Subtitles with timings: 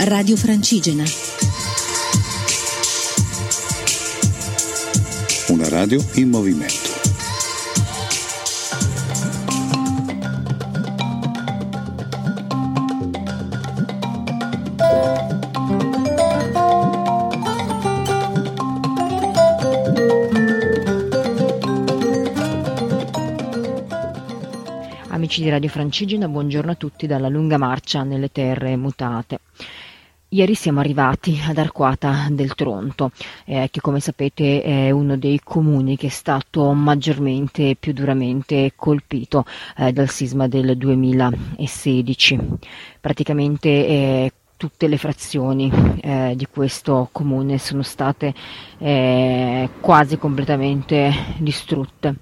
[0.00, 1.02] Radio Francigena.
[5.48, 6.96] Una radio in movimento.
[25.08, 29.40] Amici di Radio Francigena, buongiorno a tutti dalla lunga marcia nelle terre mutate.
[30.30, 33.12] Ieri siamo arrivati ad Arquata del Tronto,
[33.46, 38.72] eh, che come sapete è uno dei comuni che è stato maggiormente e più duramente
[38.76, 39.46] colpito
[39.78, 42.40] eh, dal sisma del 2016.
[43.00, 48.34] Praticamente eh, tutte le frazioni eh, di questo comune sono state
[48.76, 52.16] eh, quasi completamente distrutte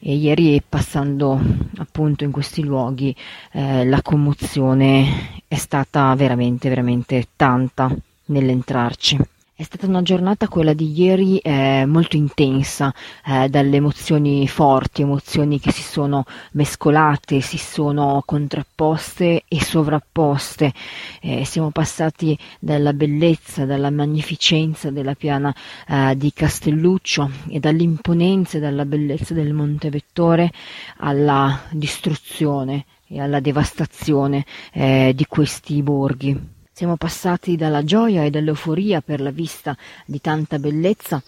[0.00, 1.38] e ieri passando
[1.76, 3.14] appunto in questi luoghi
[3.52, 7.94] eh, la commozione è stata veramente veramente tanta
[8.26, 9.18] nell'entrarci.
[9.60, 12.94] È stata una giornata quella di ieri eh, molto intensa,
[13.26, 20.72] eh, dalle emozioni forti, emozioni che si sono mescolate, si sono contrapposte e sovrapposte.
[21.20, 25.54] Eh, siamo passati dalla bellezza, dalla magnificenza della piana
[25.86, 30.50] eh, di Castelluccio e dall'imponenza e dalla bellezza del Monte Vettore
[30.96, 36.59] alla distruzione e alla devastazione eh, di questi borghi.
[36.80, 41.22] Siamo passati dalla gioia e dall'euforia per la vista di tanta bellezza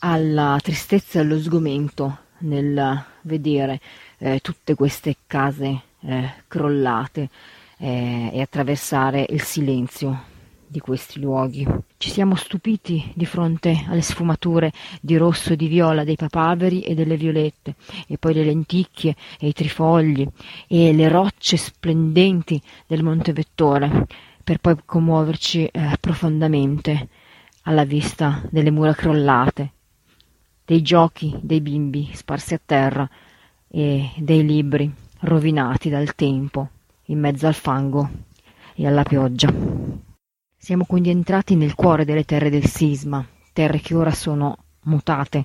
[0.00, 3.80] alla tristezza e allo sgomento nel vedere
[4.18, 7.30] eh, tutte queste case eh, crollate
[7.78, 10.24] eh, e attraversare il silenzio
[10.66, 11.66] di questi luoghi.
[11.96, 16.94] Ci siamo stupiti di fronte alle sfumature di rosso e di viola dei papaveri e
[16.94, 20.28] delle violette, e poi le lenticchie e i trifogli
[20.66, 24.06] e le rocce splendenti del Monte Vettore,
[24.48, 27.08] per poi commuoverci eh, profondamente
[27.64, 29.72] alla vista delle mura crollate,
[30.64, 33.06] dei giochi dei bimbi sparsi a terra
[33.68, 36.70] e dei libri rovinati dal tempo
[37.08, 38.08] in mezzo al fango
[38.74, 39.52] e alla pioggia.
[40.56, 43.22] Siamo quindi entrati nel cuore delle terre del sisma,
[43.52, 45.44] terre che ora sono mutate,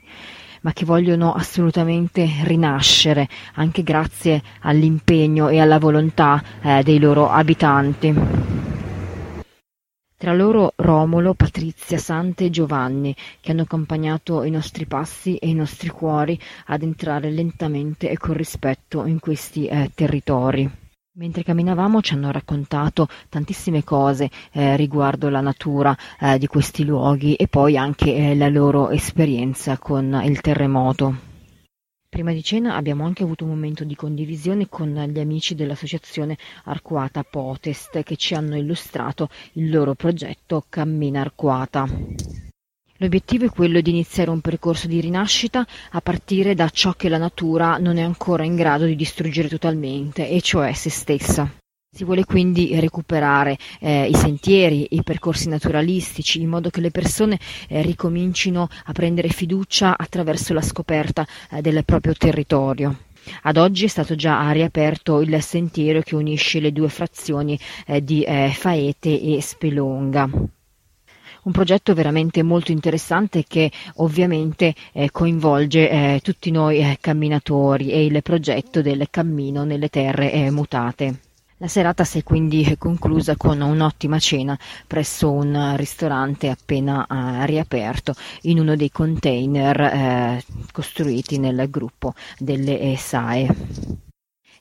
[0.61, 8.42] ma che vogliono assolutamente rinascere, anche grazie all'impegno e alla volontà eh, dei loro abitanti.
[10.23, 15.53] Tra loro Romolo, Patrizia, Sante e Giovanni, che hanno accompagnato i nostri passi e i
[15.53, 20.71] nostri cuori ad entrare lentamente e con rispetto in questi eh, territori.
[21.17, 27.35] Mentre camminavamo ci hanno raccontato tantissime cose eh, riguardo la natura eh, di questi luoghi
[27.35, 31.32] e poi anche eh, la loro esperienza con il terremoto.
[32.13, 37.23] Prima di cena abbiamo anche avuto un momento di condivisione con gli amici dell'associazione Arquata
[37.23, 41.87] Potest che ci hanno illustrato il loro progetto Cammina Arquata.
[42.97, 47.17] L'obiettivo è quello di iniziare un percorso di rinascita a partire da ciò che la
[47.17, 51.62] natura non è ancora in grado di distruggere totalmente, e cioè se stessa.
[51.95, 57.37] Si vuole quindi recuperare eh, i sentieri, i percorsi naturalistici, in modo che le persone
[57.67, 62.97] eh, ricomincino a prendere fiducia attraverso la scoperta eh, del proprio territorio.
[63.43, 68.23] Ad oggi è stato già riaperto il sentiero che unisce le due frazioni eh, di
[68.23, 70.27] eh, Faete e Spelonga
[71.43, 78.05] un progetto veramente molto interessante che ovviamente eh, coinvolge eh, tutti noi eh, camminatori e
[78.05, 81.32] il progetto del cammino nelle terre eh, mutate.
[81.63, 88.13] La serata si è quindi conclusa con un'ottima cena presso un ristorante appena uh, riaperto
[88.41, 93.47] in uno dei container uh, costruiti nel gruppo delle eh, SAE.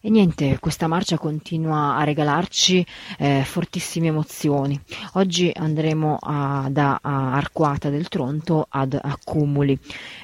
[0.00, 2.86] E niente, questa marcia continua a regalarci
[3.18, 4.80] eh, fortissime emozioni.
[5.14, 9.76] Oggi andremo a, da a Arquata del Tronto ad Accumuli,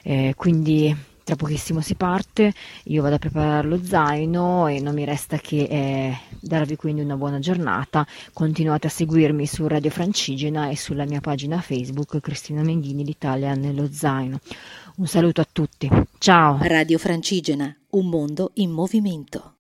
[0.05, 0.97] eh, quindi
[1.29, 5.59] tra pochissimo si parte, io vado a preparare lo zaino e non mi resta che
[5.65, 8.07] eh, darvi quindi una buona giornata.
[8.33, 13.93] Continuate a seguirmi su Radio Francigena e sulla mia pagina Facebook Cristina Menghini l'Italia nello
[13.93, 14.39] zaino.
[14.97, 15.91] Un saluto a tutti.
[16.17, 16.61] Ciao.
[16.63, 19.58] Radio Francigena, un mondo in movimento.